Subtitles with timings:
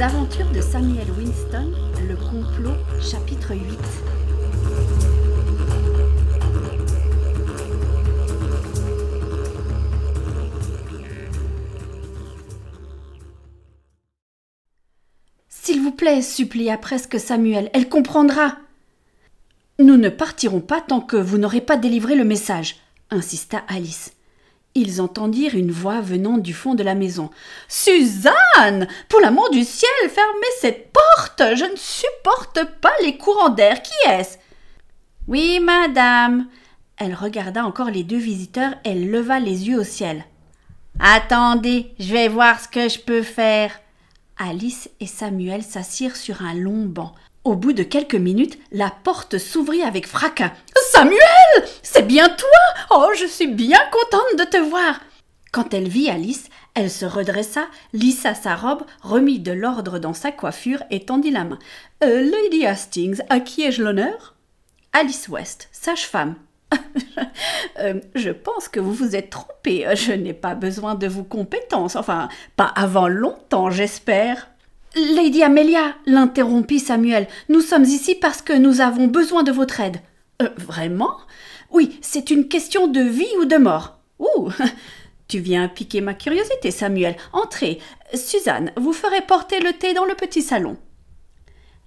[0.00, 1.72] Aventures de Samuel Winston,
[2.06, 3.62] le complot, chapitre 8.
[15.48, 18.58] S'il vous plaît, supplia presque Samuel, elle comprendra.
[19.78, 22.76] Nous ne partirons pas tant que vous n'aurez pas délivré le message,
[23.10, 24.15] insista Alice.
[24.78, 27.30] Ils entendirent une voix venant du fond de la maison.
[27.66, 28.86] Suzanne.
[29.08, 31.42] Pour l'amour du ciel, fermez cette porte.
[31.56, 33.80] Je ne supporte pas les courants d'air.
[33.80, 34.36] Qui est-ce?
[35.28, 36.46] Oui, madame.
[36.98, 40.26] Elle regarda encore les deux visiteurs, elle leva les yeux au ciel.
[41.00, 43.80] Attendez, je vais voir ce que je peux faire.
[44.36, 47.14] Alice et Samuel s'assirent sur un long banc.
[47.46, 50.50] Au bout de quelques minutes, la porte s'ouvrit avec fracas.
[50.90, 51.20] Samuel
[51.80, 52.48] C'est bien toi?
[52.90, 54.98] Oh, je suis bien contente de te voir
[55.52, 60.32] Quand elle vit Alice, elle se redressa, lissa sa robe, remit de l'ordre dans sa
[60.32, 61.60] coiffure et tendit la main.
[62.02, 64.34] Euh, Lady Hastings, à qui ai-je l'honneur?
[64.92, 66.34] Alice West, sage-femme.
[67.78, 69.86] Euh, je pense que vous vous êtes trompée.
[69.94, 71.94] Je n'ai pas besoin de vos compétences.
[71.94, 74.48] Enfin, pas avant longtemps, j'espère.
[74.96, 79.98] Lady Amelia, l'interrompit Samuel, nous sommes ici parce que nous avons besoin de votre aide.
[80.40, 81.18] Euh, vraiment?
[81.70, 83.98] Oui, c'est une question de vie ou de mort.
[84.18, 84.48] Ouh
[85.28, 87.16] Tu viens piquer ma curiosité, Samuel.
[87.34, 87.78] Entrez.
[88.14, 90.78] Suzanne, vous ferez porter le thé dans le petit salon.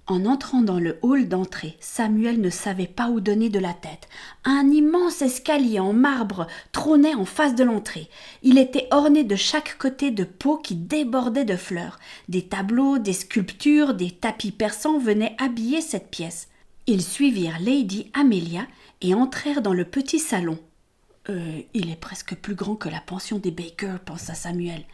[0.10, 4.10] En entrant dans le hall d'entrée, Samuel ne savait pas où donner de la tête.
[4.44, 8.10] Un immense escalier en marbre trônait en face de l'entrée.
[8.42, 12.00] Il était orné de chaque côté de pots qui débordaient de fleurs.
[12.28, 16.48] Des tableaux, des sculptures, des tapis persans venaient habiller cette pièce.
[16.88, 18.66] Ils suivirent Lady Amelia
[19.02, 20.58] et entrèrent dans le petit salon.
[21.30, 24.86] Euh, il est presque plus grand que la pension des Baker, pensa Samuel.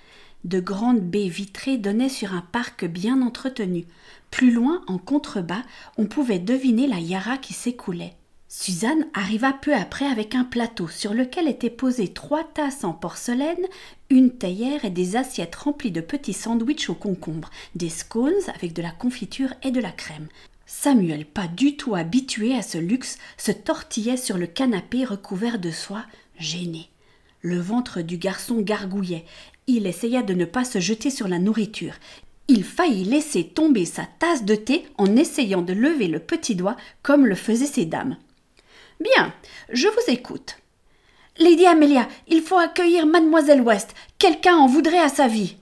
[0.45, 3.85] De grandes baies vitrées donnaient sur un parc bien entretenu.
[4.29, 5.63] Plus loin, en contrebas,
[5.97, 8.13] on pouvait deviner la Yara qui s'écoulait.
[8.47, 13.65] Suzanne arriva peu après avec un plateau sur lequel étaient posées trois tasses en porcelaine,
[14.11, 18.83] une théière et des assiettes remplies de petits sandwichs aux concombres, des scones avec de
[18.83, 20.27] la confiture et de la crème.
[20.67, 25.71] Samuel, pas du tout habitué à ce luxe, se tortillait sur le canapé recouvert de
[25.71, 26.05] soie,
[26.37, 26.89] gêné.
[27.41, 29.25] Le ventre du garçon gargouillait.
[29.67, 31.93] Il essaya de ne pas se jeter sur la nourriture.
[32.47, 36.77] Il faillit laisser tomber sa tasse de thé en essayant de lever le petit doigt
[37.01, 38.17] comme le faisaient ces dames.
[38.99, 39.33] Bien,
[39.71, 40.57] je vous écoute.
[41.37, 43.93] Lady Amelia, il faut accueillir Mademoiselle West.
[44.19, 45.57] Quelqu'un en voudrait à sa vie.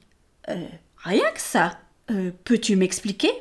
[0.50, 0.68] Euh,
[0.98, 1.80] rien que ça.
[2.12, 3.32] Euh, peux-tu m'expliquer?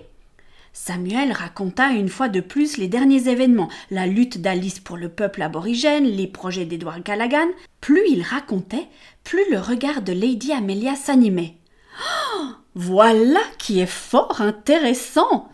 [0.72, 5.43] Samuel raconta une fois de plus les derniers événements, la lutte d'Alice pour le peuple
[5.43, 7.49] aborigène, les projets d'Edward Callaghan.
[7.81, 8.88] Plus il racontait,
[9.22, 11.56] plus le regard de Lady Amelia s'animait.
[12.00, 15.50] Oh voilà qui est fort intéressant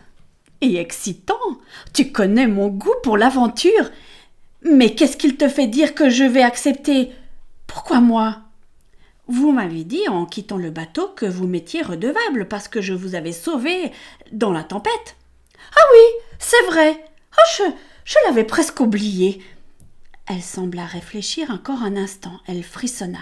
[0.60, 1.34] et excitant.
[1.92, 3.90] Tu connais mon goût pour l'aventure.
[4.62, 7.10] Mais qu'est-ce qu'il te fait dire que je vais accepter?
[7.66, 8.38] Pourquoi moi?
[9.28, 13.14] Vous m'avez dit en quittant le bateau que vous m'étiez redevable parce que je vous
[13.14, 13.92] avais sauvé
[14.32, 15.16] dans la tempête.
[15.76, 17.04] Ah oui, c'est vrai.
[17.36, 17.62] Oh, je,
[18.06, 19.42] je l'avais presque oublié.
[20.26, 22.40] Elle sembla réfléchir encore un instant.
[22.46, 23.20] Elle frissonna.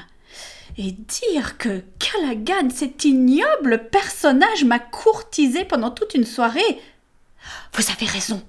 [0.79, 6.81] Et dire que Callaghan, cet ignoble personnage, m'a courtisé pendant toute une soirée.
[7.75, 8.43] Vous avez raison.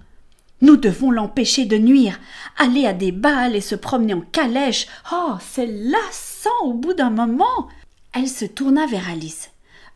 [0.62, 2.20] Nous devons l'empêcher de nuire.
[2.58, 4.88] Aller à des bals et se promener en calèche.
[5.12, 7.68] Oh, c'est lassant au bout d'un moment.
[8.14, 9.52] Elle se tourna vers Alice.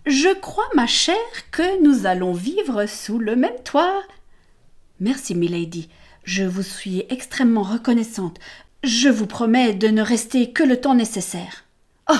[0.05, 1.15] Je crois, ma chère,
[1.51, 4.01] que nous allons vivre sous le même toit.
[4.99, 5.89] Merci, milady.
[6.23, 8.39] Je vous suis extrêmement reconnaissante.
[8.83, 11.63] Je vous promets de ne rester que le temps nécessaire.
[12.11, 12.17] Oh,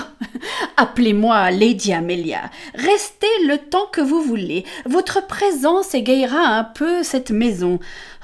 [0.76, 2.50] appelez-moi Lady Amelia.
[2.74, 4.64] Restez le temps que vous voulez.
[4.86, 7.78] Votre présence égayera un peu cette maison.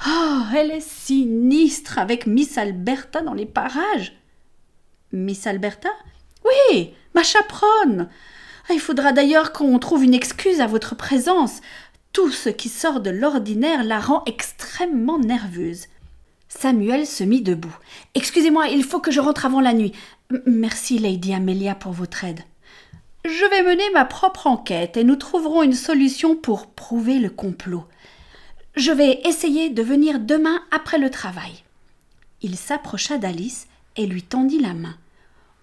[0.07, 4.13] Oh, elle est sinistre avec Miss Alberta dans les parages.
[5.11, 5.89] Miss Alberta?
[6.45, 8.09] Oui, ma chaperonne.
[8.71, 11.61] Il faudra d'ailleurs qu'on trouve une excuse à votre présence.
[12.13, 15.85] Tout ce qui sort de l'ordinaire la rend extrêmement nerveuse.
[16.47, 17.75] Samuel se mit debout.
[18.15, 19.93] Excusez-moi, il faut que je rentre avant la nuit.
[20.45, 22.41] Merci, Lady Amelia, pour votre aide.
[23.25, 27.85] Je vais mener ma propre enquête et nous trouverons une solution pour prouver le complot.
[28.75, 31.63] Je vais essayer de venir demain après le travail.
[32.43, 34.95] Il s'approcha d'Alice et lui tendit la main.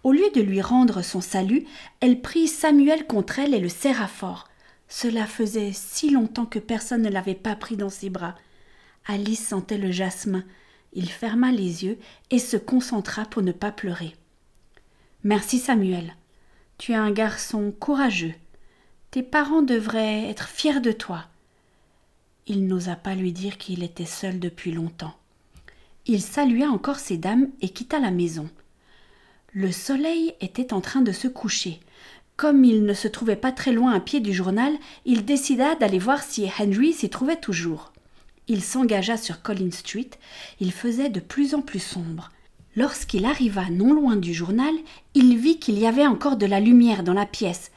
[0.02, 1.64] Au lieu de lui rendre son salut,
[2.00, 4.48] elle prit Samuel contre elle et le serra fort.
[4.88, 8.34] Cela faisait si longtemps que personne ne l'avait pas pris dans ses bras.
[9.06, 10.42] Alice sentait le jasmin.
[10.92, 11.98] Il ferma les yeux
[12.32, 14.16] et se concentra pour ne pas pleurer.
[15.26, 16.14] Merci Samuel.
[16.78, 18.34] Tu es un garçon courageux.
[19.11, 21.25] Tes parents devraient être fiers de toi.
[22.46, 25.17] Il n'osa pas lui dire qu'il était seul depuis longtemps.
[26.06, 28.49] Il salua encore ces dames et quitta la maison.
[29.52, 31.81] Le soleil était en train de se coucher.
[32.37, 34.75] Comme il ne se trouvait pas très loin à pied du journal,
[35.06, 37.93] il décida d'aller voir si Henry s'y trouvait toujours.
[38.46, 40.11] Il s'engagea sur Collins Street.
[40.61, 42.31] Il faisait de plus en plus sombre.
[42.76, 44.75] Lorsqu'il arriva non loin du journal,
[45.14, 47.70] il vit qu'il y avait encore de la lumière dans la pièce.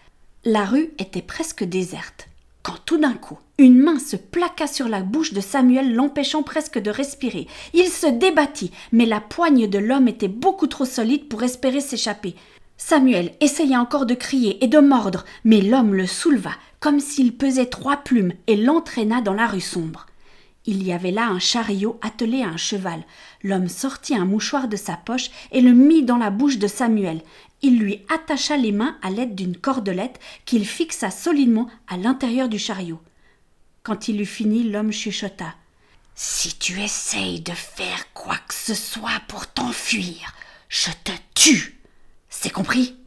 [0.43, 2.27] La rue était presque déserte.
[2.63, 6.77] Quand tout d'un coup, une main se plaqua sur la bouche de Samuel, l'empêchant presque
[6.79, 7.47] de respirer.
[7.73, 12.35] Il se débattit, mais la poigne de l'homme était beaucoup trop solide pour espérer s'échapper.
[12.75, 16.51] Samuel essaya encore de crier et de mordre, mais l'homme le souleva,
[16.81, 20.08] comme s'il pesait trois plumes, et l'entraîna dans la rue sombre.
[20.65, 23.03] Il y avait là un chariot attelé à un cheval.
[23.43, 27.21] L'homme sortit un mouchoir de sa poche et le mit dans la bouche de Samuel.
[27.61, 32.59] Il lui attacha les mains à l'aide d'une cordelette qu'il fixa solidement à l'intérieur du
[32.59, 33.01] chariot.
[33.83, 35.55] Quand il eut fini, l'homme chuchota.
[36.13, 40.33] Si tu essayes de faire quoi que ce soit pour t'enfuir,
[40.67, 41.81] je te tue.
[42.29, 42.98] C'est compris?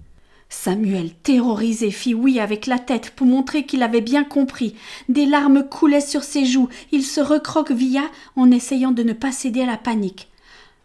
[0.52, 4.76] Samuel, terrorisé, fit oui avec la tête pour montrer qu'il avait bien compris.
[5.08, 6.68] Des larmes coulaient sur ses joues.
[6.92, 8.02] Il se recroquevilla
[8.36, 10.28] en essayant de ne pas céder à la panique.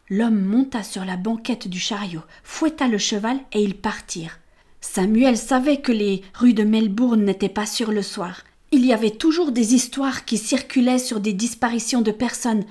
[0.09, 4.39] L'homme monta sur la banquette du chariot, fouetta le cheval et ils partirent.
[4.79, 8.43] Samuel savait que les rues de Melbourne n'étaient pas sûres le soir.
[8.71, 12.63] Il y avait toujours des histoires qui circulaient sur des disparitions de personnes,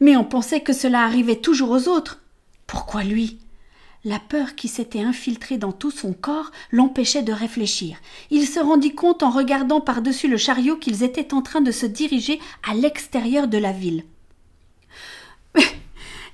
[0.00, 2.20] mais on pensait que cela arrivait toujours aux autres.
[2.66, 3.38] Pourquoi lui?
[4.04, 7.98] La peur qui s'était infiltrée dans tout son corps l'empêchait de réfléchir.
[8.30, 11.86] Il se rendit compte en regardant par-dessus le chariot qu'ils étaient en train de se
[11.86, 14.04] diriger à l'extérieur de la ville.
[15.54, 15.62] Mais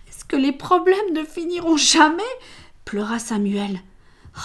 [0.08, 2.22] est-ce que les problèmes ne finiront jamais?
[2.84, 3.80] pleura Samuel.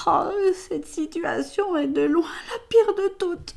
[0.06, 0.30] Oh,
[0.68, 3.56] cette situation est de loin la pire de toutes.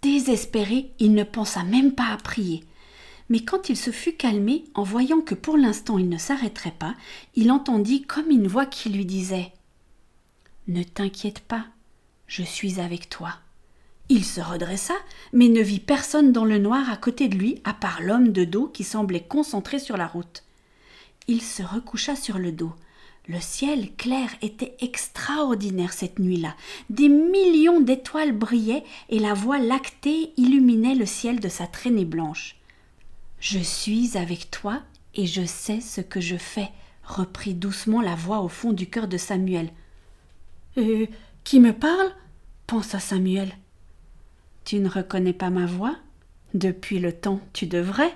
[0.00, 2.64] Désespéré, il ne pensa même pas à prier.
[3.32, 6.94] Mais quand il se fut calmé, en voyant que pour l'instant il ne s'arrêterait pas,
[7.34, 9.52] il entendit comme une voix qui lui disait
[10.68, 11.64] Ne t'inquiète pas,
[12.26, 13.32] je suis avec toi.
[14.10, 14.92] Il se redressa,
[15.32, 18.44] mais ne vit personne dans le noir à côté de lui, à part l'homme de
[18.44, 20.44] dos qui semblait concentré sur la route.
[21.26, 22.74] Il se recoucha sur le dos.
[23.28, 26.54] Le ciel clair était extraordinaire cette nuit-là.
[26.90, 32.58] Des millions d'étoiles brillaient et la voie lactée illuminait le ciel de sa traînée blanche.
[33.42, 34.82] Je suis avec toi
[35.16, 36.70] et je sais ce que je fais,
[37.02, 39.72] reprit doucement la voix au fond du cœur de Samuel.
[40.76, 42.14] Qui me parle?
[42.68, 43.52] pensa Samuel.
[44.64, 45.96] Tu ne reconnais pas ma voix?
[46.54, 48.14] Depuis le temps, tu devrais.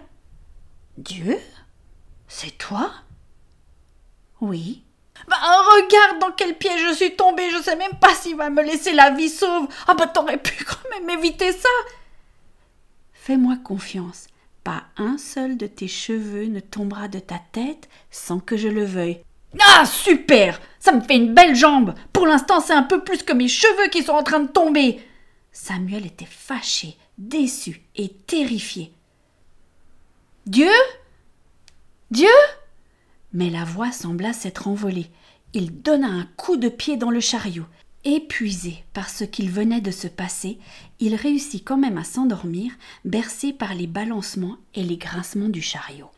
[0.96, 1.36] Dieu?
[2.28, 2.92] C'est toi?
[4.40, 4.84] Oui.
[5.26, 8.62] Bah, regarde dans quel piège je suis tombée, je sais même pas s'il va me
[8.62, 9.66] laisser la vie sauve.
[9.88, 11.68] Ah, bah, t'aurais pu quand même éviter ça.
[13.12, 14.28] Fais-moi confiance.
[14.66, 18.84] Pas un seul de tes cheveux ne tombera de ta tête sans que je le
[18.84, 19.20] veuille.
[19.60, 23.32] Ah, super Ça me fait une belle jambe Pour l'instant, c'est un peu plus que
[23.32, 24.98] mes cheveux qui sont en train de tomber
[25.52, 28.92] Samuel était fâché, déçu et terrifié.
[30.46, 30.72] Dieu?
[32.10, 32.26] Dieu?
[33.32, 35.12] Mais la voix sembla s'être envolée.
[35.52, 37.66] Il donna un coup de pied dans le chariot.
[38.08, 40.58] Épuisé par ce qu'il venait de se passer,
[41.00, 42.70] il réussit quand même à s'endormir,
[43.04, 46.12] bercé par les balancements et les grincements du chariot.